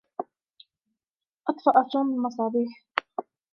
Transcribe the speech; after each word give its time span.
أطفئ 1.49 1.89
توم 1.91 2.13
المصابيح. 2.13 2.83